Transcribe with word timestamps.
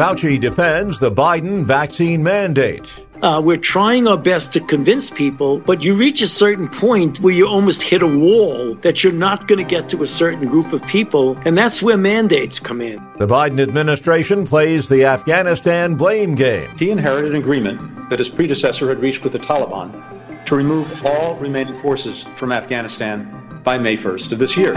Fauci 0.00 0.40
defends 0.40 0.98
the 0.98 1.12
Biden 1.12 1.64
vaccine 1.64 2.22
mandate. 2.22 2.90
Uh, 3.20 3.42
we're 3.44 3.58
trying 3.58 4.08
our 4.08 4.16
best 4.16 4.54
to 4.54 4.60
convince 4.60 5.10
people, 5.10 5.58
but 5.58 5.84
you 5.84 5.94
reach 5.94 6.22
a 6.22 6.26
certain 6.26 6.68
point 6.68 7.20
where 7.20 7.34
you 7.34 7.46
almost 7.46 7.82
hit 7.82 8.00
a 8.00 8.06
wall 8.06 8.74
that 8.76 9.04
you're 9.04 9.12
not 9.12 9.46
going 9.46 9.58
to 9.58 9.64
get 9.64 9.90
to 9.90 10.02
a 10.02 10.06
certain 10.06 10.48
group 10.48 10.72
of 10.72 10.82
people, 10.86 11.36
and 11.44 11.54
that's 11.54 11.82
where 11.82 11.98
mandates 11.98 12.58
come 12.58 12.80
in. 12.80 12.96
The 13.18 13.26
Biden 13.26 13.60
administration 13.60 14.46
plays 14.46 14.88
the 14.88 15.04
Afghanistan 15.04 15.96
blame 15.96 16.34
game. 16.34 16.70
He 16.78 16.90
inherited 16.90 17.32
an 17.32 17.36
agreement 17.36 18.08
that 18.08 18.18
his 18.18 18.30
predecessor 18.30 18.88
had 18.88 19.00
reached 19.00 19.22
with 19.22 19.34
the 19.34 19.38
Taliban 19.38 20.46
to 20.46 20.56
remove 20.56 21.04
all 21.04 21.36
remaining 21.36 21.74
forces 21.74 22.24
from 22.36 22.52
Afghanistan 22.52 23.60
by 23.62 23.76
May 23.76 23.98
1st 23.98 24.32
of 24.32 24.38
this 24.38 24.56
year. 24.56 24.72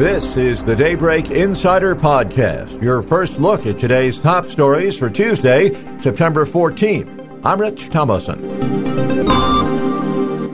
This 0.00 0.38
is 0.38 0.64
the 0.64 0.74
Daybreak 0.74 1.30
Insider 1.30 1.94
Podcast, 1.94 2.80
your 2.80 3.02
first 3.02 3.38
look 3.38 3.66
at 3.66 3.76
today's 3.76 4.18
top 4.18 4.46
stories 4.46 4.96
for 4.96 5.10
Tuesday, 5.10 5.74
September 6.00 6.46
14th. 6.46 7.42
I'm 7.44 7.60
Rich 7.60 7.90
Thomason. 7.90 8.40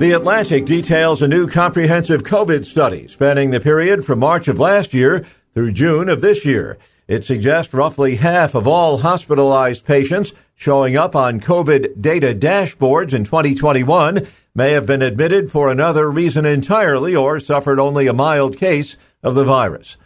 The 0.01 0.11
Atlantic 0.17 0.67
details 0.67 1.23
a 1.23 1.29
new 1.29 1.47
comprehensive 1.47 2.25
COVID 2.25 2.65
study 2.65 3.07
spanning 3.07 3.53
the 3.53 3.61
period 3.61 4.05
from 4.05 4.19
March 4.19 4.49
of 4.49 4.59
last 4.59 4.93
year 4.93 5.25
through 5.55 5.75
June 5.75 6.09
of 6.09 6.21
this 6.21 6.45
year. 6.45 6.77
It 7.07 7.25
suggests 7.25 7.73
roughly 7.73 8.17
half 8.17 8.57
of 8.57 8.67
all 8.67 8.99
hospitalized 8.99 9.87
patients 9.87 10.33
showing 10.57 10.97
up 10.97 11.15
on 11.15 11.39
COVID 11.39 12.03
data 12.03 12.35
dashboards 12.35 13.15
in 13.15 13.23
2021 13.23 14.27
may 14.57 14.73
have 14.73 14.87
been 14.87 15.03
admitted 15.03 15.53
for 15.53 15.71
another 15.71 16.11
reason 16.11 16.47
entirely 16.47 17.15
or 17.15 17.39
suffered 17.39 17.79
only 17.79 18.07
a 18.07 18.15
mild 18.15 18.57
case 18.57 18.97
of 19.23 19.35
the 19.35 19.45
virus. 19.45 19.99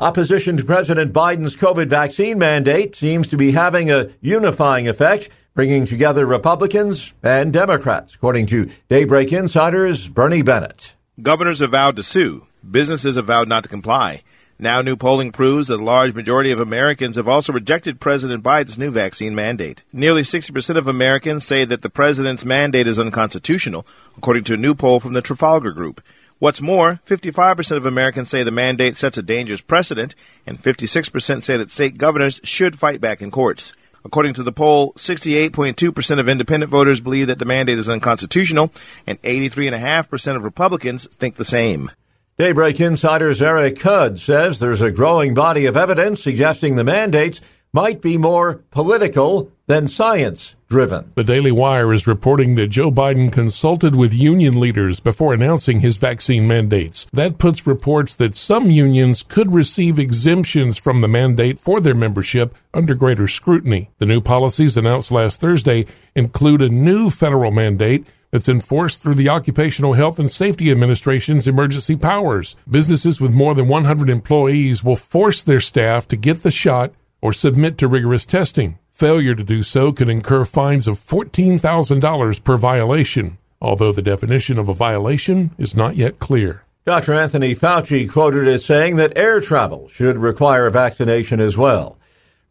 Opposition 0.00 0.56
to 0.56 0.64
President 0.64 1.12
Biden's 1.12 1.56
COVID 1.56 1.88
vaccine 1.88 2.36
mandate 2.36 2.96
seems 2.96 3.28
to 3.28 3.36
be 3.36 3.52
having 3.52 3.92
a 3.92 4.10
unifying 4.20 4.88
effect, 4.88 5.28
bringing 5.54 5.86
together 5.86 6.26
Republicans 6.26 7.14
and 7.22 7.52
Democrats, 7.52 8.16
according 8.16 8.46
to 8.46 8.68
Daybreak 8.88 9.32
Insider's 9.32 10.08
Bernie 10.08 10.42
Bennett. 10.42 10.94
Governors 11.22 11.60
have 11.60 11.70
vowed 11.70 11.94
to 11.94 12.02
sue. 12.02 12.48
Businesses 12.68 13.14
have 13.14 13.26
vowed 13.26 13.48
not 13.48 13.62
to 13.62 13.68
comply. 13.68 14.24
Now, 14.64 14.80
new 14.80 14.96
polling 14.96 15.30
proves 15.30 15.68
that 15.68 15.78
a 15.78 15.84
large 15.84 16.14
majority 16.14 16.50
of 16.50 16.58
Americans 16.58 17.16
have 17.16 17.28
also 17.28 17.52
rejected 17.52 18.00
President 18.00 18.42
Biden's 18.42 18.78
new 18.78 18.90
vaccine 18.90 19.34
mandate. 19.34 19.82
Nearly 19.92 20.22
60% 20.22 20.78
of 20.78 20.88
Americans 20.88 21.44
say 21.44 21.66
that 21.66 21.82
the 21.82 21.90
president's 21.90 22.46
mandate 22.46 22.86
is 22.86 22.98
unconstitutional, 22.98 23.86
according 24.16 24.44
to 24.44 24.54
a 24.54 24.56
new 24.56 24.74
poll 24.74 25.00
from 25.00 25.12
the 25.12 25.20
Trafalgar 25.20 25.72
Group. 25.72 26.02
What's 26.38 26.62
more, 26.62 27.00
55% 27.06 27.76
of 27.76 27.84
Americans 27.84 28.30
say 28.30 28.42
the 28.42 28.50
mandate 28.50 28.96
sets 28.96 29.18
a 29.18 29.22
dangerous 29.22 29.60
precedent, 29.60 30.14
and 30.46 30.58
56% 30.58 31.42
say 31.42 31.58
that 31.58 31.70
state 31.70 31.98
governors 31.98 32.40
should 32.42 32.78
fight 32.78 33.02
back 33.02 33.20
in 33.20 33.30
courts. 33.30 33.74
According 34.02 34.32
to 34.32 34.42
the 34.42 34.50
poll, 34.50 34.94
68.2% 34.94 36.18
of 36.18 36.28
independent 36.30 36.70
voters 36.70 37.02
believe 37.02 37.26
that 37.26 37.38
the 37.38 37.44
mandate 37.44 37.78
is 37.78 37.90
unconstitutional, 37.90 38.72
and 39.06 39.20
83.5% 39.20 40.36
of 40.36 40.42
Republicans 40.42 41.06
think 41.08 41.36
the 41.36 41.44
same. 41.44 41.90
Daybreak 42.36 42.80
Insider's 42.80 43.40
Eric 43.40 43.76
Cudd 43.76 44.18
says 44.18 44.58
there's 44.58 44.80
a 44.80 44.90
growing 44.90 45.34
body 45.34 45.66
of 45.66 45.76
evidence 45.76 46.20
suggesting 46.20 46.74
the 46.74 46.82
mandates 46.82 47.40
might 47.72 48.02
be 48.02 48.18
more 48.18 48.54
political 48.72 49.52
than 49.68 49.86
science 49.86 50.56
driven. 50.68 51.12
The 51.14 51.22
Daily 51.22 51.52
Wire 51.52 51.92
is 51.92 52.08
reporting 52.08 52.56
that 52.56 52.66
Joe 52.66 52.90
Biden 52.90 53.32
consulted 53.32 53.94
with 53.94 54.12
union 54.12 54.58
leaders 54.58 54.98
before 54.98 55.32
announcing 55.32 55.78
his 55.78 55.96
vaccine 55.96 56.48
mandates. 56.48 57.06
That 57.12 57.38
puts 57.38 57.68
reports 57.68 58.16
that 58.16 58.34
some 58.34 58.68
unions 58.68 59.22
could 59.22 59.54
receive 59.54 60.00
exemptions 60.00 60.76
from 60.76 61.02
the 61.02 61.08
mandate 61.08 61.60
for 61.60 61.80
their 61.80 61.94
membership 61.94 62.52
under 62.72 62.96
greater 62.96 63.28
scrutiny. 63.28 63.90
The 63.98 64.06
new 64.06 64.20
policies 64.20 64.76
announced 64.76 65.12
last 65.12 65.40
Thursday 65.40 65.86
include 66.16 66.62
a 66.62 66.68
new 66.68 67.10
federal 67.10 67.52
mandate 67.52 68.04
that's 68.34 68.48
enforced 68.48 69.00
through 69.00 69.14
the 69.14 69.28
Occupational 69.28 69.92
Health 69.92 70.18
and 70.18 70.28
Safety 70.28 70.72
Administration's 70.72 71.46
emergency 71.46 71.94
powers. 71.94 72.56
Businesses 72.68 73.20
with 73.20 73.32
more 73.32 73.54
than 73.54 73.68
100 73.68 74.10
employees 74.10 74.82
will 74.82 74.96
force 74.96 75.40
their 75.40 75.60
staff 75.60 76.08
to 76.08 76.16
get 76.16 76.42
the 76.42 76.50
shot 76.50 76.92
or 77.22 77.32
submit 77.32 77.78
to 77.78 77.86
rigorous 77.86 78.26
testing. 78.26 78.76
Failure 78.90 79.36
to 79.36 79.44
do 79.44 79.62
so 79.62 79.92
could 79.92 80.08
incur 80.08 80.44
fines 80.44 80.88
of 80.88 80.98
$14,000 80.98 82.42
per 82.42 82.56
violation, 82.56 83.38
although 83.60 83.92
the 83.92 84.02
definition 84.02 84.58
of 84.58 84.68
a 84.68 84.74
violation 84.74 85.52
is 85.56 85.76
not 85.76 85.94
yet 85.94 86.18
clear. 86.18 86.64
Dr. 86.84 87.14
Anthony 87.14 87.54
Fauci 87.54 88.10
quoted 88.10 88.48
as 88.48 88.64
saying 88.64 88.96
that 88.96 89.16
air 89.16 89.40
travel 89.40 89.86
should 89.86 90.16
require 90.16 90.68
vaccination 90.70 91.38
as 91.38 91.56
well. 91.56 91.98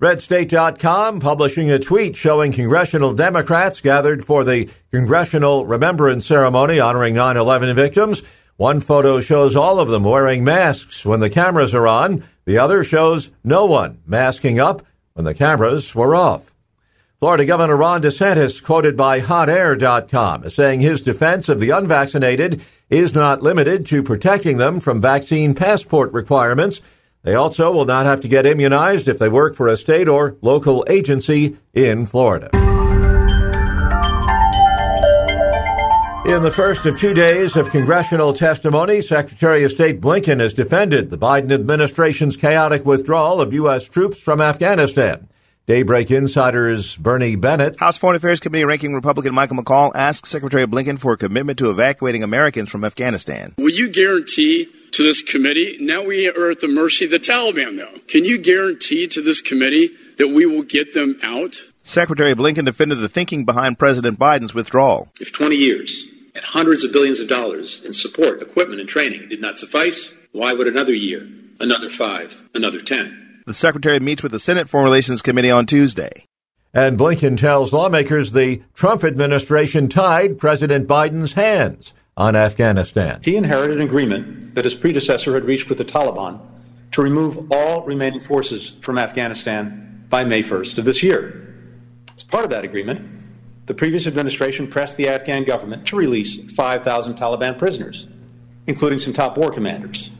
RedState.com 0.03 1.21
publishing 1.21 1.71
a 1.71 1.79
tweet 1.79 2.17
showing 2.17 2.51
congressional 2.51 3.13
Democrats 3.13 3.79
gathered 3.79 4.25
for 4.25 4.43
the 4.43 4.69
Congressional 4.91 5.65
Remembrance 5.65 6.25
Ceremony 6.25 6.77
honoring 6.77 7.15
9 7.15 7.37
11 7.37 7.73
victims. 7.73 8.21
One 8.57 8.81
photo 8.81 9.21
shows 9.21 9.55
all 9.55 9.79
of 9.79 9.87
them 9.87 10.03
wearing 10.03 10.43
masks 10.43 11.05
when 11.05 11.21
the 11.21 11.29
cameras 11.29 11.73
are 11.73 11.87
on. 11.87 12.21
The 12.43 12.57
other 12.57 12.83
shows 12.83 13.31
no 13.45 13.63
one 13.65 14.01
masking 14.05 14.59
up 14.59 14.85
when 15.13 15.23
the 15.23 15.33
cameras 15.33 15.95
were 15.95 16.13
off. 16.13 16.53
Florida 17.21 17.45
Governor 17.45 17.77
Ron 17.77 18.01
DeSantis, 18.01 18.61
quoted 18.61 18.97
by 18.97 19.21
HotAir.com, 19.21 20.43
as 20.43 20.53
saying 20.53 20.81
his 20.81 21.01
defense 21.01 21.47
of 21.47 21.61
the 21.61 21.69
unvaccinated 21.69 22.61
is 22.89 23.15
not 23.15 23.41
limited 23.41 23.85
to 23.85 24.03
protecting 24.03 24.57
them 24.57 24.81
from 24.81 24.99
vaccine 24.99 25.55
passport 25.55 26.11
requirements. 26.11 26.81
They 27.23 27.35
also 27.35 27.71
will 27.71 27.85
not 27.85 28.05
have 28.05 28.19
to 28.21 28.27
get 28.27 28.45
immunized 28.45 29.07
if 29.07 29.17
they 29.17 29.29
work 29.29 29.55
for 29.55 29.67
a 29.67 29.77
state 29.77 30.09
or 30.09 30.35
local 30.41 30.85
agency 30.89 31.57
in 31.73 32.05
Florida. 32.05 32.49
In 36.25 36.41
the 36.41 36.51
first 36.51 36.85
of 36.85 36.99
two 36.99 37.13
days 37.13 37.57
of 37.57 37.69
congressional 37.69 38.33
testimony, 38.33 39.01
Secretary 39.01 39.63
of 39.63 39.71
State 39.71 39.99
Blinken 39.99 40.39
has 40.39 40.53
defended 40.53 41.09
the 41.09 41.17
Biden 41.17 41.53
administration's 41.53 42.37
chaotic 42.37 42.85
withdrawal 42.85 43.41
of 43.41 43.53
U.S. 43.53 43.87
troops 43.87 44.19
from 44.19 44.39
Afghanistan. 44.39 45.27
Daybreak 45.65 46.11
Insider's 46.11 46.97
Bernie 46.97 47.37
Bennett. 47.37 47.77
House 47.79 47.97
Foreign 47.97 48.17
Affairs 48.17 48.41
Committee 48.41 48.65
ranking 48.65 48.93
Republican 48.93 49.33
Michael 49.33 49.57
McCaul 49.57 49.91
asked 49.95 50.25
Secretary 50.25 50.65
Blinken 50.65 50.99
for 50.99 51.13
a 51.13 51.17
commitment 51.17 51.59
to 51.59 51.69
evacuating 51.69 52.23
Americans 52.23 52.69
from 52.69 52.83
Afghanistan. 52.83 53.53
Will 53.57 53.69
you 53.69 53.89
guarantee 53.89 54.67
to 54.93 55.03
this 55.03 55.21
committee, 55.21 55.77
now 55.79 56.03
we 56.03 56.29
are 56.29 56.51
at 56.51 56.61
the 56.61 56.67
mercy 56.67 57.05
of 57.05 57.11
the 57.11 57.19
Taliban, 57.19 57.77
though. 57.77 57.99
Can 58.07 58.25
you 58.25 58.37
guarantee 58.37 59.07
to 59.07 59.21
this 59.21 59.41
committee 59.41 59.89
that 60.17 60.29
we 60.29 60.45
will 60.45 60.63
get 60.63 60.93
them 60.93 61.19
out? 61.23 61.57
Secretary 61.83 62.33
Blinken 62.33 62.65
defended 62.65 62.99
the 62.99 63.09
thinking 63.09 63.43
behind 63.43 63.79
President 63.79 64.17
Biden's 64.17 64.53
withdrawal. 64.53 65.09
If 65.19 65.33
20 65.33 65.55
years 65.55 66.07
and 66.35 66.45
hundreds 66.45 66.83
of 66.83 66.93
billions 66.93 67.19
of 67.19 67.27
dollars 67.27 67.81
in 67.83 67.93
support, 67.93 68.41
equipment, 68.41 68.79
and 68.79 68.87
training 68.87 69.27
did 69.29 69.41
not 69.41 69.59
suffice, 69.59 70.13
why 70.31 70.53
would 70.53 70.67
another 70.67 70.93
year, 70.93 71.27
another 71.59 71.89
five, 71.89 72.41
another 72.53 72.79
10? 72.79 73.41
The 73.45 73.53
Secretary 73.53 73.99
meets 73.99 74.23
with 74.23 74.31
the 74.31 74.39
Senate 74.39 74.69
Foreign 74.69 74.85
Relations 74.85 75.21
Committee 75.21 75.51
on 75.51 75.65
Tuesday. 75.65 76.25
And 76.73 76.97
Blinken 76.97 77.37
tells 77.37 77.73
lawmakers 77.73 78.31
the 78.31 78.63
Trump 78.73 79.03
administration 79.03 79.89
tied 79.89 80.37
President 80.37 80.87
Biden's 80.87 81.33
hands 81.33 81.93
on 82.15 82.35
Afghanistan. 82.35 83.19
He 83.23 83.35
inherited 83.35 83.77
an 83.77 83.87
agreement 83.87 84.55
that 84.55 84.65
his 84.65 84.75
predecessor 84.75 85.33
had 85.33 85.45
reached 85.45 85.69
with 85.69 85.77
the 85.77 85.85
Taliban 85.85 86.39
to 86.91 87.01
remove 87.01 87.51
all 87.51 87.83
remaining 87.85 88.19
forces 88.19 88.73
from 88.81 88.97
Afghanistan 88.97 90.05
by 90.09 90.23
May 90.23 90.43
1st 90.43 90.77
of 90.77 90.85
this 90.85 91.01
year. 91.01 91.55
As 92.15 92.23
part 92.23 92.43
of 92.43 92.51
that 92.51 92.63
agreement, 92.63 93.09
the 93.65 93.73
previous 93.73 94.05
administration 94.05 94.67
pressed 94.67 94.97
the 94.97 95.07
Afghan 95.07 95.43
government 95.43 95.87
to 95.87 95.95
release 95.95 96.39
5,000 96.53 97.15
Taliban 97.15 97.57
prisoners, 97.57 98.07
including 98.67 98.99
some 98.99 99.13
top 99.13 99.37
war 99.37 99.51
commanders. 99.51 100.11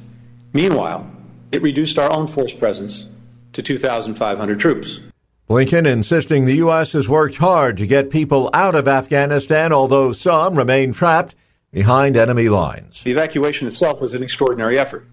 Meanwhile, 0.53 1.11
it 1.51 1.61
reduced 1.61 1.99
our 1.99 2.11
own 2.11 2.27
force 2.27 2.53
presence 2.53 3.07
to 3.51 3.61
2,500 3.61 4.59
troops. 4.59 4.99
Blinken 5.47 5.85
insisting 5.85 6.45
the 6.45 6.55
U.S. 6.55 6.93
has 6.93 7.07
worked 7.07 7.37
hard 7.37 7.77
to 7.77 7.85
get 7.85 8.09
people 8.09 8.49
out 8.53 8.73
of 8.73 8.87
Afghanistan, 8.87 9.71
although 9.71 10.13
some 10.13 10.57
remain 10.57 10.93
trapped 10.93 11.35
behind 11.73 12.15
enemy 12.15 12.47
lines. 12.47 13.03
The 13.03 13.11
evacuation 13.11 13.67
itself 13.67 13.99
was 13.99 14.13
an 14.13 14.23
extraordinary 14.23 14.79
effort. 14.79 15.07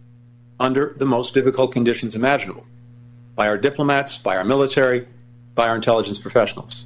under 0.60 0.94
the 0.98 1.06
most 1.06 1.32
difficult 1.32 1.72
conditions 1.72 2.14
imaginable 2.14 2.66
by 3.34 3.48
our 3.48 3.56
diplomats, 3.56 4.18
by 4.18 4.36
our 4.36 4.44
military, 4.44 5.08
by 5.54 5.66
our 5.66 5.74
intelligence 5.74 6.18
professionals. 6.18 6.84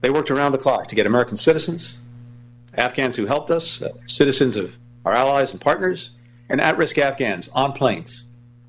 They 0.00 0.10
worked 0.10 0.30
around 0.30 0.52
the 0.52 0.58
clock 0.58 0.86
to 0.88 0.94
get 0.94 1.04
American 1.04 1.36
citizens, 1.36 1.98
Afghans 2.74 3.16
who 3.16 3.26
helped 3.26 3.50
us, 3.50 3.82
uh, 3.82 3.88
citizens 4.06 4.54
of 4.54 4.78
our 5.04 5.12
allies 5.12 5.50
and 5.50 5.60
partners, 5.60 6.10
and 6.48 6.60
at 6.60 6.76
risk 6.78 6.98
Afghans 6.98 7.48
on 7.52 7.72
planes 7.72 8.24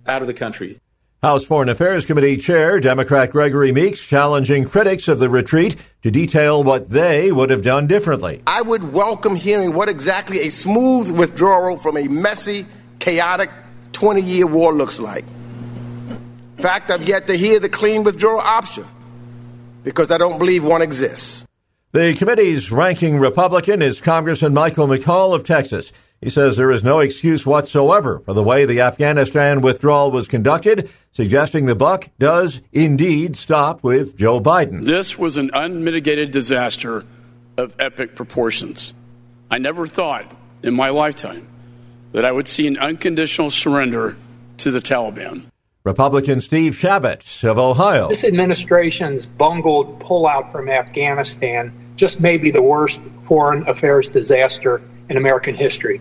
out 0.07 0.21
of 0.21 0.27
the 0.27 0.33
country. 0.33 0.79
House 1.23 1.45
Foreign 1.45 1.69
Affairs 1.69 2.05
Committee 2.05 2.35
Chair 2.35 2.81
Democrat 2.81 3.31
Gregory 3.31 3.71
Meeks 3.71 4.05
challenging 4.05 4.65
critics 4.65 5.07
of 5.07 5.19
the 5.19 5.29
retreat 5.29 5.77
to 6.01 6.11
detail 6.11 6.61
what 6.61 6.89
they 6.89 7.31
would 7.31 7.49
have 7.49 7.61
done 7.61 7.87
differently. 7.87 8.41
I 8.45 8.61
would 8.61 8.91
welcome 8.91 9.37
hearing 9.37 9.73
what 9.73 9.87
exactly 9.87 10.39
a 10.39 10.51
smooth 10.51 11.17
withdrawal 11.17 11.77
from 11.77 11.95
a 11.95 12.09
messy, 12.09 12.65
chaotic 12.99 13.49
20 13.93 14.21
year 14.21 14.45
war 14.45 14.73
looks 14.73 14.99
like. 14.99 15.23
In 16.09 16.61
fact, 16.61 16.91
I've 16.91 17.07
yet 17.07 17.27
to 17.27 17.37
hear 17.37 17.57
the 17.57 17.69
clean 17.69 18.03
withdrawal 18.03 18.41
option 18.41 18.85
because 19.85 20.11
I 20.11 20.17
don't 20.17 20.39
believe 20.39 20.65
one 20.65 20.81
exists. 20.81 21.45
The 21.93 22.15
committee's 22.15 22.69
ranking 22.69 23.17
Republican 23.17 23.81
is 23.81 24.01
Congressman 24.01 24.53
Michael 24.53 24.87
McCaul 24.87 25.33
of 25.33 25.45
Texas. 25.45 25.93
He 26.23 26.29
says 26.29 26.55
there 26.55 26.71
is 26.71 26.85
no 26.85 26.99
excuse 26.99 27.45
whatsoever 27.45 28.19
for 28.19 28.33
the 28.33 28.41
way 28.41 28.63
the 28.65 28.79
Afghanistan 28.79 29.59
withdrawal 29.59 30.09
was 30.09 30.29
conducted, 30.29 30.89
suggesting 31.11 31.65
the 31.65 31.75
buck 31.75 32.07
does 32.17 32.61
indeed 32.71 33.35
stop 33.35 33.83
with 33.83 34.15
Joe 34.15 34.39
Biden. 34.39 34.85
This 34.85 35.19
was 35.19 35.35
an 35.35 35.51
unmitigated 35.53 36.31
disaster 36.31 37.03
of 37.57 37.75
epic 37.77 38.15
proportions. 38.15 38.93
I 39.51 39.57
never 39.57 39.85
thought 39.85 40.25
in 40.63 40.73
my 40.73 40.89
lifetime 40.89 41.45
that 42.13 42.23
I 42.23 42.31
would 42.31 42.47
see 42.47 42.67
an 42.67 42.77
unconditional 42.77 43.51
surrender 43.51 44.15
to 44.59 44.71
the 44.71 44.79
Taliban. 44.79 45.43
Republican 45.83 46.39
Steve 46.39 46.73
Chabot 46.73 47.43
of 47.43 47.57
Ohio. 47.57 48.07
This 48.07 48.23
administration's 48.23 49.25
bungled 49.25 49.99
pullout 49.99 50.53
from 50.53 50.69
Afghanistan 50.69 51.73
just 51.97 52.21
may 52.21 52.37
be 52.37 52.49
the 52.49 52.61
worst 52.61 53.01
foreign 53.23 53.67
affairs 53.67 54.07
disaster 54.07 54.81
in 55.09 55.17
American 55.17 55.53
history. 55.53 55.99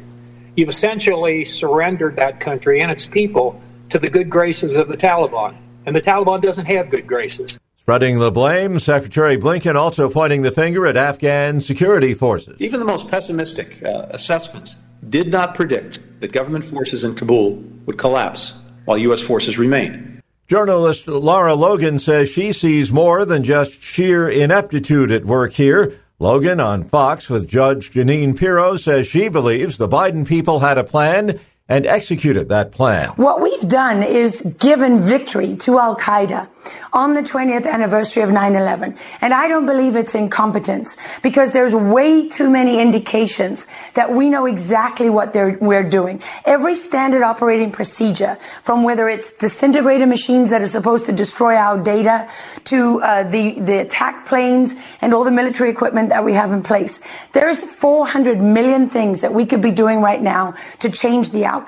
You've 0.56 0.68
essentially 0.68 1.44
surrendered 1.44 2.16
that 2.16 2.40
country 2.40 2.80
and 2.80 2.90
its 2.90 3.06
people 3.06 3.60
to 3.90 3.98
the 3.98 4.10
good 4.10 4.28
graces 4.28 4.76
of 4.76 4.88
the 4.88 4.96
Taliban. 4.96 5.56
And 5.86 5.96
the 5.96 6.00
Taliban 6.00 6.40
doesn't 6.40 6.66
have 6.66 6.90
good 6.90 7.06
graces. 7.06 7.58
Spreading 7.78 8.20
the 8.20 8.30
blame, 8.30 8.78
Secretary 8.78 9.36
Blinken 9.36 9.74
also 9.74 10.08
pointing 10.08 10.42
the 10.42 10.52
finger 10.52 10.86
at 10.86 10.96
Afghan 10.96 11.60
security 11.60 12.14
forces. 12.14 12.60
Even 12.60 12.78
the 12.78 12.86
most 12.86 13.08
pessimistic 13.08 13.82
uh, 13.84 14.06
assessments 14.10 14.76
did 15.08 15.32
not 15.32 15.54
predict 15.54 16.00
that 16.20 16.30
government 16.32 16.64
forces 16.64 17.02
in 17.02 17.14
Kabul 17.16 17.56
would 17.86 17.98
collapse 17.98 18.54
while 18.84 18.98
U.S. 18.98 19.20
forces 19.20 19.58
remained. 19.58 20.22
Journalist 20.48 21.08
Lara 21.08 21.54
Logan 21.54 21.98
says 21.98 22.28
she 22.28 22.52
sees 22.52 22.92
more 22.92 23.24
than 23.24 23.42
just 23.42 23.82
sheer 23.82 24.28
ineptitude 24.28 25.10
at 25.10 25.24
work 25.24 25.52
here. 25.54 25.98
Logan 26.22 26.60
on 26.60 26.84
Fox 26.84 27.28
with 27.28 27.48
Judge 27.48 27.90
Jeanine 27.90 28.38
Pirro 28.38 28.76
says 28.76 29.08
she 29.08 29.28
believes 29.28 29.76
the 29.76 29.88
Biden 29.88 30.24
people 30.24 30.60
had 30.60 30.78
a 30.78 30.84
plan 30.84 31.40
and 31.72 31.86
executed 31.86 32.50
that 32.50 32.70
plan. 32.70 33.08
What 33.16 33.40
we've 33.40 33.66
done 33.66 34.02
is 34.02 34.42
given 34.60 35.02
victory 35.04 35.56
to 35.64 35.78
Al 35.78 35.96
Qaeda 35.96 36.48
on 36.92 37.14
the 37.14 37.22
20th 37.22 37.66
anniversary 37.66 38.22
of 38.22 38.28
9-11. 38.28 38.98
And 39.22 39.32
I 39.32 39.48
don't 39.48 39.64
believe 39.64 39.96
it's 39.96 40.14
incompetence 40.14 40.96
because 41.22 41.54
there's 41.54 41.74
way 41.74 42.28
too 42.28 42.50
many 42.50 42.78
indications 42.78 43.66
that 43.94 44.12
we 44.12 44.28
know 44.28 44.44
exactly 44.44 45.08
what 45.08 45.34
we're 45.34 45.88
doing. 45.88 46.22
Every 46.44 46.76
standard 46.76 47.22
operating 47.22 47.72
procedure, 47.72 48.36
from 48.62 48.82
whether 48.82 49.08
it's 49.08 49.32
disintegrator 49.38 50.06
machines 50.06 50.50
that 50.50 50.60
are 50.60 50.66
supposed 50.66 51.06
to 51.06 51.12
destroy 51.12 51.56
our 51.56 51.82
data 51.82 52.28
to 52.64 53.00
uh, 53.00 53.22
the, 53.24 53.58
the 53.58 53.78
attack 53.80 54.26
planes 54.26 54.74
and 55.00 55.14
all 55.14 55.24
the 55.24 55.30
military 55.30 55.70
equipment 55.70 56.10
that 56.10 56.22
we 56.22 56.34
have 56.34 56.52
in 56.52 56.62
place. 56.62 57.00
There's 57.32 57.64
400 57.64 58.42
million 58.42 58.88
things 58.88 59.22
that 59.22 59.32
we 59.32 59.46
could 59.46 59.62
be 59.62 59.72
doing 59.72 60.02
right 60.02 60.20
now 60.20 60.54
to 60.80 60.90
change 60.90 61.30
the 61.30 61.46
outcome. 61.46 61.61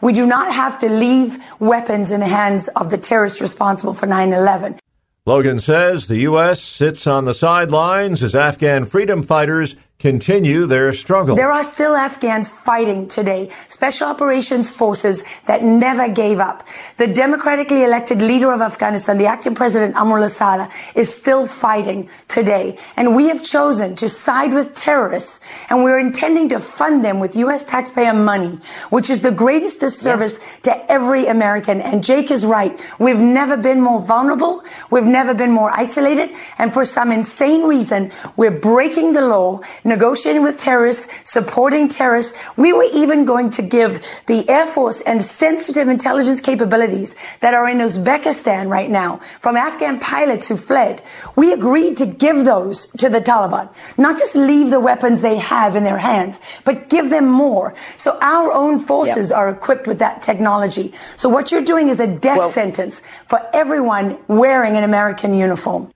We 0.00 0.12
do 0.12 0.26
not 0.26 0.52
have 0.52 0.78
to 0.80 0.88
leave 0.88 1.38
weapons 1.58 2.10
in 2.10 2.20
the 2.20 2.28
hands 2.28 2.68
of 2.68 2.90
the 2.90 2.98
terrorists 2.98 3.40
responsible 3.40 3.94
for 3.94 4.06
9-11. 4.06 4.78
Logan 5.26 5.60
says 5.60 6.08
the 6.08 6.18
U.S. 6.18 6.62
sits 6.62 7.06
on 7.06 7.24
the 7.24 7.34
sidelines 7.34 8.22
as 8.22 8.34
Afghan 8.34 8.86
freedom 8.86 9.22
fighters 9.22 9.76
continue 10.00 10.64
their 10.64 10.92
struggle. 10.92 11.36
There 11.36 11.52
are 11.52 11.62
still 11.62 11.94
Afghans 11.94 12.50
fighting 12.50 13.06
today, 13.06 13.50
special 13.68 14.08
operations 14.08 14.70
forces 14.70 15.22
that 15.46 15.62
never 15.62 16.08
gave 16.08 16.40
up. 16.40 16.66
The 16.96 17.06
democratically 17.06 17.84
elected 17.84 18.20
leader 18.22 18.50
of 18.50 18.62
Afghanistan, 18.62 19.18
the 19.18 19.26
acting 19.26 19.54
president 19.54 19.94
Amrullah 19.94 20.30
Saleh, 20.30 20.70
is 20.94 21.14
still 21.14 21.46
fighting 21.46 22.08
today. 22.28 22.78
And 22.96 23.14
we 23.14 23.28
have 23.28 23.44
chosen 23.44 23.94
to 23.96 24.08
side 24.08 24.54
with 24.54 24.74
terrorists 24.74 25.40
and 25.68 25.84
we're 25.84 25.98
intending 25.98 26.48
to 26.48 26.60
fund 26.60 27.04
them 27.04 27.20
with 27.20 27.36
U.S. 27.36 27.66
taxpayer 27.66 28.14
money, 28.14 28.58
which 28.88 29.10
is 29.10 29.20
the 29.20 29.30
greatest 29.30 29.80
disservice 29.80 30.38
yeah. 30.40 30.74
to 30.74 30.90
every 30.92 31.26
American. 31.26 31.80
And 31.80 32.02
Jake 32.02 32.30
is 32.30 32.46
right. 32.46 32.80
We've 32.98 33.18
never 33.18 33.58
been 33.58 33.82
more 33.82 34.00
vulnerable. 34.00 34.64
We've 34.90 35.04
never 35.04 35.34
been 35.34 35.52
more 35.52 35.70
isolated. 35.70 36.30
And 36.56 36.72
for 36.72 36.86
some 36.86 37.12
insane 37.12 37.64
reason, 37.64 38.12
we're 38.36 38.58
breaking 38.58 39.12
the 39.12 39.20
law 39.20 39.60
negotiating 39.90 40.42
with 40.42 40.58
terrorists, 40.58 41.06
supporting 41.24 41.88
terrorists. 41.88 42.32
We 42.56 42.72
were 42.72 42.88
even 42.94 43.26
going 43.26 43.50
to 43.50 43.62
give 43.62 44.00
the 44.26 44.48
Air 44.48 44.66
Force 44.66 45.02
and 45.02 45.22
sensitive 45.22 45.88
intelligence 45.88 46.40
capabilities 46.40 47.16
that 47.40 47.52
are 47.52 47.68
in 47.68 47.78
Uzbekistan 47.78 48.70
right 48.70 48.88
now 48.88 49.18
from 49.40 49.56
Afghan 49.56 50.00
pilots 50.00 50.48
who 50.48 50.56
fled. 50.56 51.02
We 51.36 51.52
agreed 51.52 51.98
to 51.98 52.06
give 52.06 52.44
those 52.44 52.86
to 52.98 53.10
the 53.10 53.20
Taliban, 53.20 53.68
not 53.98 54.18
just 54.18 54.34
leave 54.34 54.70
the 54.70 54.80
weapons 54.80 55.20
they 55.20 55.36
have 55.36 55.76
in 55.76 55.84
their 55.84 55.98
hands, 55.98 56.40
but 56.64 56.88
give 56.88 57.10
them 57.10 57.28
more. 57.28 57.74
So 57.96 58.18
our 58.20 58.50
own 58.52 58.78
forces 58.78 59.30
yep. 59.30 59.38
are 59.38 59.50
equipped 59.50 59.86
with 59.86 59.98
that 59.98 60.22
technology. 60.22 60.94
So 61.16 61.28
what 61.28 61.50
you're 61.50 61.64
doing 61.64 61.88
is 61.88 62.00
a 62.00 62.06
death 62.06 62.38
well, 62.38 62.48
sentence 62.48 63.02
for 63.28 63.40
everyone 63.52 64.18
wearing 64.28 64.76
an 64.76 64.84
American 64.84 65.34
uniform. 65.34 65.92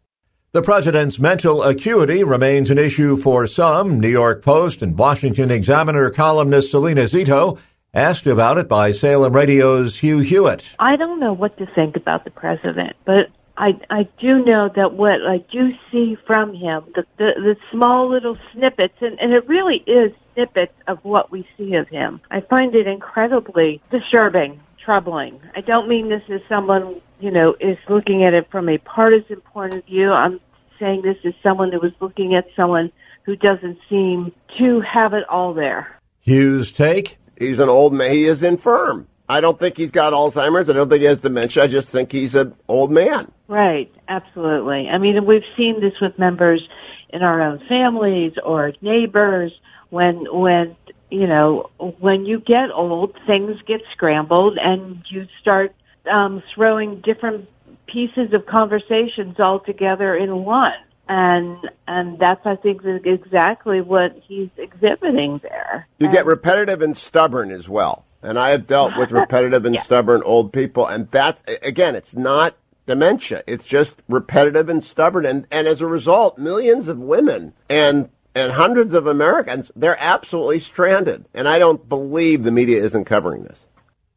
The 0.54 0.62
president's 0.62 1.18
mental 1.18 1.64
acuity 1.64 2.22
remains 2.22 2.70
an 2.70 2.78
issue 2.78 3.16
for 3.16 3.44
some. 3.44 3.98
New 3.98 4.08
York 4.08 4.40
Post 4.40 4.82
and 4.82 4.96
Washington 4.96 5.50
Examiner 5.50 6.10
columnist 6.10 6.70
Salena 6.70 7.08
Zito 7.08 7.58
asked 7.92 8.28
about 8.28 8.58
it 8.58 8.68
by 8.68 8.92
Salem 8.92 9.32
Radio's 9.32 9.98
Hugh 9.98 10.20
Hewitt. 10.20 10.76
I 10.78 10.94
don't 10.94 11.18
know 11.18 11.32
what 11.32 11.58
to 11.58 11.66
think 11.74 11.96
about 11.96 12.22
the 12.22 12.30
president, 12.30 12.94
but 13.04 13.30
I 13.56 13.80
I 13.90 14.08
do 14.20 14.44
know 14.44 14.70
that 14.76 14.92
what 14.92 15.26
I 15.26 15.38
do 15.50 15.72
see 15.90 16.16
from 16.24 16.54
him, 16.54 16.84
the 16.94 17.04
the, 17.18 17.32
the 17.36 17.56
small 17.72 18.08
little 18.08 18.38
snippets, 18.52 18.94
and, 19.00 19.18
and 19.18 19.32
it 19.32 19.48
really 19.48 19.82
is 19.88 20.12
snippets 20.34 20.74
of 20.86 21.04
what 21.04 21.32
we 21.32 21.48
see 21.58 21.74
of 21.74 21.88
him. 21.88 22.20
I 22.30 22.42
find 22.42 22.76
it 22.76 22.86
incredibly 22.86 23.82
disturbing 23.90 24.60
troubling. 24.84 25.40
I 25.54 25.60
don't 25.60 25.88
mean 25.88 26.08
this 26.08 26.22
as 26.28 26.40
someone, 26.48 27.00
you 27.20 27.30
know, 27.30 27.54
is 27.60 27.78
looking 27.88 28.24
at 28.24 28.34
it 28.34 28.50
from 28.50 28.68
a 28.68 28.78
partisan 28.78 29.40
point 29.40 29.74
of 29.74 29.84
view. 29.84 30.12
I'm 30.12 30.40
saying 30.78 31.02
this 31.02 31.16
as 31.24 31.34
someone 31.42 31.72
who 31.72 31.80
was 31.80 31.92
looking 32.00 32.34
at 32.34 32.46
someone 32.56 32.92
who 33.24 33.36
doesn't 33.36 33.78
seem 33.88 34.32
to 34.58 34.80
have 34.80 35.14
it 35.14 35.24
all 35.28 35.54
there. 35.54 35.98
Hugh's 36.20 36.72
take? 36.72 37.18
He's 37.38 37.58
an 37.58 37.68
old 37.68 37.92
man. 37.92 38.10
He 38.10 38.26
is 38.26 38.42
infirm. 38.42 39.08
I 39.28 39.40
don't 39.40 39.58
think 39.58 39.76
he's 39.76 39.90
got 39.90 40.12
Alzheimer's. 40.12 40.68
I 40.68 40.74
don't 40.74 40.88
think 40.88 41.00
he 41.00 41.06
has 41.06 41.20
dementia. 41.20 41.64
I 41.64 41.66
just 41.66 41.88
think 41.88 42.12
he's 42.12 42.34
an 42.34 42.54
old 42.68 42.90
man. 42.90 43.32
Right. 43.48 43.90
Absolutely. 44.08 44.88
I 44.88 44.98
mean, 44.98 45.24
we've 45.24 45.42
seen 45.56 45.80
this 45.80 45.94
with 46.00 46.18
members 46.18 46.66
in 47.08 47.22
our 47.22 47.40
own 47.40 47.60
families 47.68 48.32
or 48.44 48.72
neighbors 48.82 49.52
when 49.90 50.26
when 50.30 50.76
you 51.14 51.26
know 51.26 51.70
when 52.00 52.26
you 52.26 52.40
get 52.40 52.70
old 52.72 53.16
things 53.26 53.56
get 53.66 53.80
scrambled 53.92 54.58
and 54.60 55.02
you 55.08 55.26
start 55.40 55.74
um 56.10 56.42
throwing 56.54 57.00
different 57.00 57.48
pieces 57.94 58.32
of 58.32 58.46
conversations 58.46 59.36
all 59.38 59.60
together 59.60 60.16
in 60.16 60.44
one. 60.44 60.72
And 61.08 61.58
and 61.86 62.18
that's 62.18 62.44
I 62.44 62.56
think 62.56 62.82
exactly 62.84 63.80
what 63.80 64.16
he's 64.26 64.48
exhibiting 64.56 65.40
there. 65.42 65.86
You 65.98 66.06
and, 66.06 66.14
get 66.14 66.26
repetitive 66.26 66.80
and 66.82 66.96
stubborn 66.96 67.50
as 67.50 67.68
well. 67.68 68.04
And 68.22 68.38
I 68.38 68.50
have 68.50 68.66
dealt 68.66 68.96
with 68.96 69.10
repetitive 69.12 69.64
and 69.64 69.74
yeah. 69.74 69.82
stubborn 69.82 70.22
old 70.24 70.52
people 70.52 70.86
and 70.86 71.10
that 71.10 71.40
again 71.62 71.94
it's 71.94 72.14
not 72.14 72.56
dementia. 72.86 73.42
It's 73.46 73.64
just 73.64 73.94
repetitive 74.08 74.68
and 74.68 74.82
stubborn 74.82 75.26
and, 75.26 75.46
and 75.50 75.68
as 75.68 75.80
a 75.80 75.86
result 75.86 76.38
millions 76.38 76.88
of 76.88 76.98
women 76.98 77.52
and 77.68 78.08
and 78.34 78.52
hundreds 78.52 78.94
of 78.94 79.06
Americans, 79.06 79.70
they're 79.76 80.00
absolutely 80.00 80.60
stranded. 80.60 81.26
And 81.34 81.48
I 81.48 81.58
don't 81.58 81.88
believe 81.88 82.42
the 82.42 82.50
media 82.50 82.82
isn't 82.82 83.04
covering 83.04 83.44
this. 83.44 83.64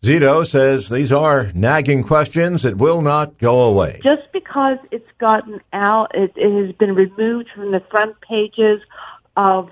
Zito 0.04 0.46
says 0.46 0.90
these 0.90 1.12
are 1.12 1.52
nagging 1.54 2.04
questions 2.04 2.62
that 2.62 2.78
will 2.78 3.02
not 3.02 3.40
go 3.40 3.64
away. 3.64 4.00
Just 4.04 4.32
because 4.32 4.78
it's 4.92 5.10
gotten 5.18 5.60
out, 5.74 6.14
it, 6.14 6.32
it 6.36 6.66
has 6.66 6.76
been 6.76 6.94
removed 6.94 7.50
from 7.54 7.72
the 7.72 7.82
front 7.92 8.20
pages 8.22 8.82
of 9.36 9.70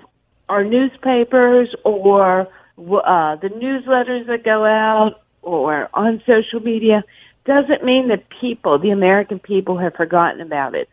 our 0.48 0.64
newspapers 0.64 1.74
or 1.84 2.48
uh, 2.78 3.36
the 3.36 3.48
newsletters 3.48 4.26
that 4.26 4.44
go 4.44 4.64
out 4.64 5.22
or 5.42 5.88
on 5.94 6.22
social 6.26 6.60
media 6.60 7.04
doesn't 7.44 7.84
mean 7.84 8.08
that 8.08 8.24
people, 8.40 8.78
the 8.78 8.90
American 8.90 9.38
people, 9.38 9.78
have 9.78 9.94
forgotten 9.94 10.40
about 10.40 10.74
it. 10.74 10.88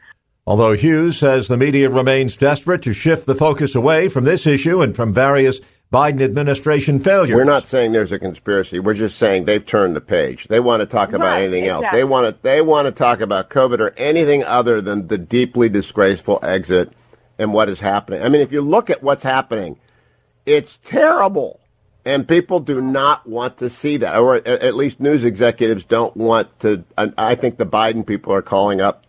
Although 0.46 0.74
Hughes 0.74 1.18
says 1.18 1.48
the 1.48 1.56
media 1.56 1.90
remains 1.90 2.36
desperate 2.36 2.82
to 2.82 2.92
shift 2.92 3.26
the 3.26 3.36
focus 3.36 3.76
away 3.76 4.10
from 4.10 4.26
this 4.26 4.46
issue 4.46 4.82
and 4.82 4.94
from 4.94 5.14
various 5.14 5.62
Biden 5.92 6.22
administration 6.22 7.00
failures. 7.00 7.36
We're 7.36 7.44
not 7.46 7.68
saying 7.68 7.94
there's 7.94 8.12
a 8.12 8.20
conspiracy. 8.20 8.80
We're 8.80 8.96
just 8.96 9.18
saying 9.18 9.46
they've 9.46 9.66
turned 9.66 9.96
the 9.96 10.02
page. 10.02 10.48
They 10.48 10.60
want 10.60 10.82
to 10.82 10.86
talk 10.86 11.10
about 11.10 11.28
Right, 11.28 11.44
anything 11.44 11.68
else. 11.68 11.86
They 11.94 12.04
want 12.04 12.36
to 12.36 12.42
they 12.42 12.62
want 12.62 12.88
to 12.88 12.92
talk 12.92 13.22
about 13.22 13.50
COVID 13.50 13.80
or 13.80 13.94
anything 13.96 14.44
other 14.44 14.82
than 14.82 15.08
the 15.08 15.18
deeply 15.18 15.70
disgraceful 15.70 16.40
exit 16.42 16.92
and 17.38 17.54
what 17.54 17.70
is 17.70 17.80
happening. 17.80 18.24
I 18.24 18.30
mean, 18.30 18.42
if 18.42 18.52
you 18.52 18.62
look 18.62 18.90
at 18.90 19.04
what's 19.04 19.24
happening, 19.24 19.78
it's 20.46 20.80
terrible. 20.84 21.60
And 22.06 22.28
people 22.28 22.60
do 22.60 22.82
not 22.82 23.30
want 23.30 23.60
to 23.60 23.70
see 23.70 23.96
that, 23.98 24.18
or 24.18 24.36
at 24.36 24.48
at 24.48 24.76
least 24.76 25.00
news 25.00 25.24
executives 25.24 25.86
don't 25.86 26.18
want 26.18 26.60
to. 26.62 26.84
I 26.98 27.14
I 27.18 27.36
think 27.36 27.58
the 27.58 27.66
Biden 27.66 28.06
people 28.06 28.34
are 28.34 28.42
calling 28.42 28.82
up 28.82 29.06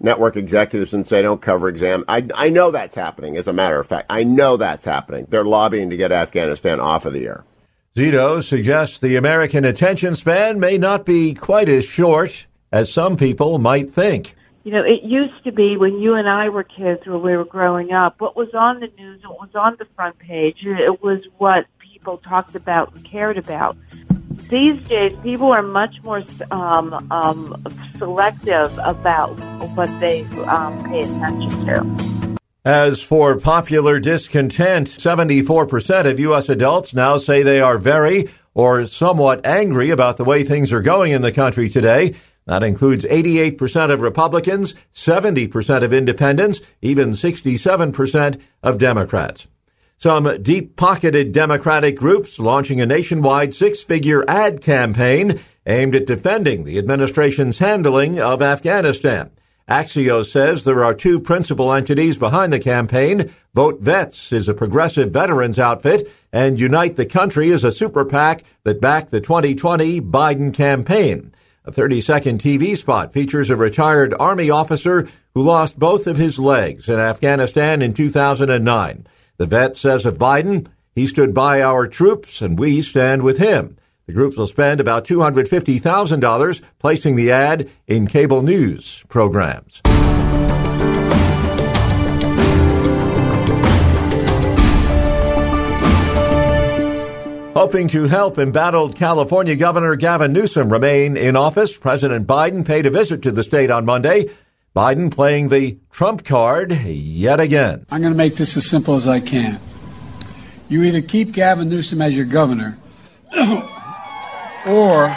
network 0.00 0.36
executives 0.36 0.94
and 0.94 1.06
say 1.06 1.22
don't 1.22 1.42
cover 1.42 1.68
exam. 1.68 2.04
I, 2.08 2.26
I 2.34 2.50
know 2.50 2.70
that's 2.70 2.94
happening. 2.94 3.36
As 3.36 3.46
a 3.46 3.52
matter 3.52 3.78
of 3.78 3.86
fact, 3.86 4.06
I 4.10 4.24
know 4.24 4.56
that's 4.56 4.84
happening. 4.84 5.26
They're 5.28 5.44
lobbying 5.44 5.90
to 5.90 5.96
get 5.96 6.12
Afghanistan 6.12 6.80
off 6.80 7.06
of 7.06 7.12
the 7.12 7.26
air. 7.26 7.44
Zito 7.96 8.42
suggests 8.42 8.98
the 8.98 9.16
American 9.16 9.64
attention 9.64 10.14
span 10.14 10.60
may 10.60 10.78
not 10.78 11.04
be 11.04 11.34
quite 11.34 11.68
as 11.68 11.84
short 11.84 12.46
as 12.70 12.92
some 12.92 13.16
people 13.16 13.58
might 13.58 13.90
think. 13.90 14.36
You 14.62 14.72
know, 14.72 14.82
it 14.82 15.02
used 15.02 15.42
to 15.44 15.52
be 15.52 15.76
when 15.76 15.98
you 15.98 16.14
and 16.14 16.28
I 16.28 16.48
were 16.50 16.62
kids, 16.62 17.00
when 17.06 17.22
we 17.22 17.36
were 17.36 17.44
growing 17.44 17.92
up, 17.92 18.20
what 18.20 18.36
was 18.36 18.52
on 18.54 18.80
the 18.80 18.88
news, 18.98 19.22
what 19.24 19.40
was 19.40 19.54
on 19.54 19.76
the 19.78 19.86
front 19.96 20.18
page, 20.18 20.58
it 20.62 21.02
was 21.02 21.20
what 21.38 21.66
people 21.80 22.18
talked 22.18 22.54
about 22.54 22.94
and 22.94 23.04
cared 23.04 23.38
about. 23.38 23.76
These 24.48 24.82
days, 24.88 25.12
people 25.22 25.52
are 25.52 25.62
much 25.62 25.94
more 26.02 26.22
um, 26.50 27.06
um, 27.10 27.66
selective 27.98 28.72
about 28.78 29.38
what 29.76 29.88
they 30.00 30.22
um, 30.46 30.84
pay 30.84 31.00
attention 31.00 31.66
to. 31.66 32.38
As 32.64 33.02
for 33.02 33.38
popular 33.38 33.98
discontent, 34.00 34.88
74% 34.88 36.10
of 36.10 36.20
U.S. 36.20 36.48
adults 36.48 36.94
now 36.94 37.16
say 37.16 37.42
they 37.42 37.60
are 37.60 37.78
very 37.78 38.28
or 38.54 38.86
somewhat 38.86 39.46
angry 39.46 39.90
about 39.90 40.16
the 40.16 40.24
way 40.24 40.44
things 40.44 40.72
are 40.72 40.82
going 40.82 41.12
in 41.12 41.22
the 41.22 41.32
country 41.32 41.68
today. 41.68 42.14
That 42.46 42.62
includes 42.62 43.04
88% 43.04 43.92
of 43.92 44.00
Republicans, 44.00 44.74
70% 44.94 45.82
of 45.82 45.92
independents, 45.92 46.60
even 46.80 47.10
67% 47.10 48.40
of 48.62 48.78
Democrats. 48.78 49.46
Some 50.00 50.42
deep 50.42 50.76
pocketed 50.76 51.32
Democratic 51.32 51.96
groups 51.96 52.38
launching 52.38 52.80
a 52.80 52.86
nationwide 52.86 53.52
six 53.52 53.82
figure 53.82 54.24
ad 54.30 54.60
campaign 54.60 55.40
aimed 55.66 55.96
at 55.96 56.06
defending 56.06 56.62
the 56.62 56.78
administration's 56.78 57.58
handling 57.58 58.20
of 58.20 58.40
Afghanistan. 58.40 59.32
Axios 59.68 60.30
says 60.30 60.62
there 60.62 60.84
are 60.84 60.94
two 60.94 61.18
principal 61.18 61.72
entities 61.72 62.16
behind 62.16 62.52
the 62.52 62.60
campaign. 62.60 63.34
Vote 63.54 63.80
Vets 63.80 64.32
is 64.32 64.48
a 64.48 64.54
progressive 64.54 65.10
veterans 65.10 65.58
outfit, 65.58 66.08
and 66.32 66.60
Unite 66.60 66.94
the 66.94 67.04
Country 67.04 67.48
is 67.48 67.64
a 67.64 67.72
super 67.72 68.04
PAC 68.04 68.44
that 68.62 68.80
backed 68.80 69.10
the 69.10 69.20
2020 69.20 70.00
Biden 70.00 70.54
campaign. 70.54 71.34
A 71.64 71.72
30 71.72 72.00
second 72.02 72.40
TV 72.40 72.76
spot 72.76 73.12
features 73.12 73.50
a 73.50 73.56
retired 73.56 74.14
Army 74.20 74.48
officer 74.48 75.08
who 75.34 75.42
lost 75.42 75.76
both 75.76 76.06
of 76.06 76.16
his 76.16 76.38
legs 76.38 76.88
in 76.88 77.00
Afghanistan 77.00 77.82
in 77.82 77.92
2009. 77.92 79.04
The 79.38 79.46
vet 79.46 79.76
says 79.76 80.04
of 80.04 80.18
Biden, 80.18 80.66
he 80.96 81.06
stood 81.06 81.32
by 81.32 81.62
our 81.62 81.86
troops 81.86 82.42
and 82.42 82.58
we 82.58 82.82
stand 82.82 83.22
with 83.22 83.38
him. 83.38 83.76
The 84.06 84.12
groups 84.12 84.36
will 84.36 84.48
spend 84.48 84.80
about 84.80 85.04
$250,000 85.04 86.62
placing 86.80 87.14
the 87.14 87.30
ad 87.30 87.70
in 87.86 88.08
cable 88.08 88.42
news 88.42 89.04
programs. 89.08 89.80
Hoping 97.54 97.86
to 97.88 98.04
help 98.08 98.38
embattled 98.38 98.96
California 98.96 99.54
Governor 99.54 99.94
Gavin 99.94 100.32
Newsom 100.32 100.72
remain 100.72 101.16
in 101.16 101.36
office, 101.36 101.76
President 101.76 102.26
Biden 102.26 102.66
paid 102.66 102.86
a 102.86 102.90
visit 102.90 103.22
to 103.22 103.30
the 103.30 103.44
state 103.44 103.70
on 103.70 103.84
Monday. 103.84 104.30
Biden 104.78 105.10
playing 105.10 105.48
the 105.48 105.76
Trump 105.90 106.24
card 106.24 106.70
yet 106.70 107.40
again. 107.40 107.84
I'm 107.90 108.00
going 108.00 108.12
to 108.12 108.16
make 108.16 108.36
this 108.36 108.56
as 108.56 108.64
simple 108.64 108.94
as 108.94 109.08
I 109.08 109.18
can. 109.18 109.58
You 110.68 110.84
either 110.84 111.02
keep 111.02 111.32
Gavin 111.32 111.68
Newsom 111.68 112.00
as 112.00 112.16
your 112.16 112.26
governor, 112.26 112.78
or 114.68 115.16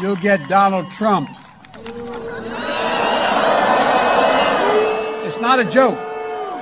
you'll 0.00 0.14
get 0.22 0.48
Donald 0.48 0.92
Trump. 0.92 1.28
It's 5.26 5.40
not 5.40 5.58
a 5.58 5.64
joke. 5.64 5.98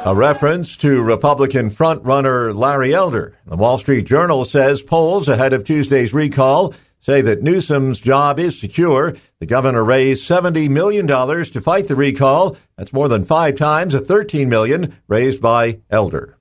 A 0.07 0.15
reference 0.15 0.79
to 0.79 1.03
Republican 1.03 1.69
frontrunner 1.69 2.57
Larry 2.57 2.95
Elder. 2.95 3.37
The 3.45 3.57
Wall 3.57 3.77
Street 3.77 4.07
Journal 4.07 4.47
says 4.47 4.83
polls 4.83 5.29
ahead 5.29 5.53
of 5.53 5.65
Tuesday's 5.65 6.15
recall 6.15 6.73
say 7.07 7.21
that 7.21 7.41
Newsom's 7.41 8.01
job 8.01 8.41
is 8.41 8.59
secure. 8.59 9.15
The 9.39 9.47
governor 9.47 9.85
raised 9.85 10.29
$70 10.29 10.69
million 10.69 11.07
to 11.07 11.61
fight 11.61 11.87
the 11.87 11.95
recall. 11.95 12.57
That's 12.77 12.93
more 12.93 13.09
than 13.09 13.25
five 13.25 13.55
times 13.55 13.93
the 13.93 14.01
13 14.01 14.49
million 14.49 14.93
raised 15.07 15.41
by 15.41 15.79
Elder. 15.89 16.37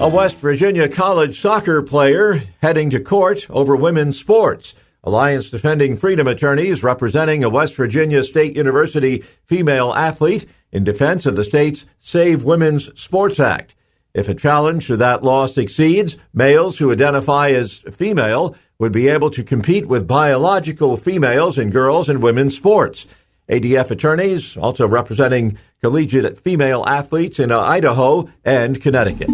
A 0.00 0.08
West 0.08 0.38
Virginia 0.38 0.88
college 0.88 1.38
soccer 1.38 1.80
player 1.80 2.42
heading 2.62 2.90
to 2.90 2.98
court 2.98 3.46
over 3.48 3.76
women's 3.76 4.18
sports. 4.18 4.74
Alliance 5.04 5.52
Defending 5.52 5.96
Freedom 5.96 6.26
attorneys 6.26 6.82
representing 6.82 7.44
a 7.44 7.48
West 7.48 7.76
Virginia 7.76 8.24
State 8.24 8.56
University 8.56 9.18
female 9.44 9.94
athlete 9.94 10.46
in 10.72 10.82
defense 10.82 11.26
of 11.26 11.36
the 11.36 11.44
state's 11.44 11.86
Save 12.00 12.42
Women's 12.42 13.00
Sports 13.00 13.38
Act. 13.38 13.76
If 14.12 14.28
a 14.28 14.34
challenge 14.34 14.88
to 14.88 14.96
that 14.96 15.22
law 15.22 15.46
succeeds, 15.46 16.16
males 16.34 16.78
who 16.78 16.92
identify 16.92 17.50
as 17.50 17.84
female 17.92 18.56
would 18.78 18.92
be 18.92 19.08
able 19.08 19.30
to 19.30 19.44
compete 19.44 19.86
with 19.86 20.08
biological 20.08 20.96
females 20.96 21.58
in 21.58 21.70
girls 21.70 22.08
and 22.08 22.22
women's 22.22 22.56
sports. 22.56 23.06
ADF 23.48 23.90
attorneys 23.90 24.56
also 24.56 24.88
representing 24.88 25.58
collegiate 25.80 26.40
female 26.40 26.84
athletes 26.86 27.38
in 27.38 27.52
Idaho 27.52 28.28
and 28.44 28.80
Connecticut. 28.80 29.28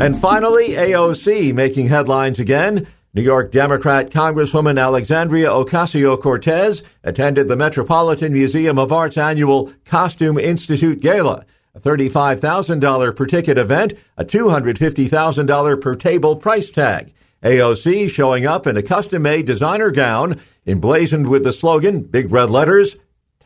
And 0.00 0.18
finally, 0.18 0.70
AOC 0.70 1.54
making 1.54 1.88
headlines 1.88 2.38
again. 2.38 2.86
New 3.14 3.22
York 3.22 3.52
Democrat 3.52 4.10
Congresswoman 4.10 4.76
Alexandria 4.76 5.48
Ocasio 5.48 6.20
Cortez 6.20 6.82
attended 7.04 7.46
the 7.46 7.54
Metropolitan 7.54 8.32
Museum 8.32 8.76
of 8.76 8.90
Art's 8.90 9.16
annual 9.16 9.72
Costume 9.84 10.36
Institute 10.36 10.98
Gala, 10.98 11.46
a 11.76 11.80
$35,000 11.80 13.14
per 13.14 13.26
ticket 13.26 13.56
event, 13.56 13.94
a 14.16 14.24
$250,000 14.24 15.80
per 15.80 15.94
table 15.94 16.34
price 16.34 16.70
tag. 16.72 17.14
AOC 17.44 18.10
showing 18.10 18.46
up 18.46 18.66
in 18.66 18.76
a 18.76 18.82
custom 18.82 19.22
made 19.22 19.46
designer 19.46 19.92
gown 19.92 20.40
emblazoned 20.66 21.28
with 21.28 21.44
the 21.44 21.52
slogan, 21.52 22.02
big 22.02 22.32
red 22.32 22.50
letters, 22.50 22.96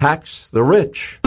tax 0.00 0.48
the 0.48 0.62
rich. 0.62 1.20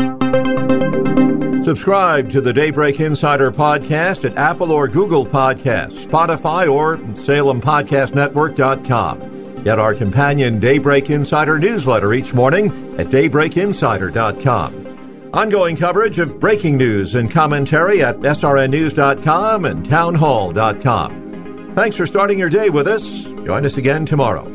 Subscribe 1.63 2.29
to 2.31 2.41
the 2.41 2.51
Daybreak 2.51 2.99
Insider 2.99 3.51
podcast 3.51 4.27
at 4.27 4.35
Apple 4.35 4.71
or 4.71 4.87
Google 4.87 5.23
Podcasts, 5.25 6.07
Spotify, 6.07 6.67
or 6.71 6.97
SalemPodcastNetwork.com. 6.97 9.63
Get 9.63 9.77
our 9.77 9.93
companion 9.93 10.59
Daybreak 10.59 11.11
Insider 11.11 11.59
newsletter 11.59 12.13
each 12.13 12.33
morning 12.33 12.69
at 12.99 13.07
DaybreakInsider.com. 13.07 15.29
Ongoing 15.33 15.77
coverage 15.77 16.17
of 16.17 16.39
breaking 16.39 16.77
news 16.77 17.13
and 17.13 17.29
commentary 17.29 18.03
at 18.03 18.17
SRNNews.com 18.17 19.65
and 19.65 19.85
Townhall.com. 19.85 21.73
Thanks 21.75 21.95
for 21.95 22.07
starting 22.07 22.39
your 22.39 22.49
day 22.49 22.71
with 22.71 22.87
us. 22.87 23.21
Join 23.23 23.65
us 23.65 23.77
again 23.77 24.07
tomorrow. 24.07 24.45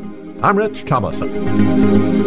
I'm 0.43 0.57
Rich 0.57 0.83
Thomason. 0.85 2.26